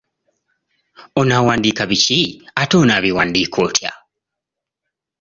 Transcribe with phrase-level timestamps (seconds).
[1.19, 2.19] Onaawandiika biki
[2.61, 3.91] ate onaabiwandiika otya?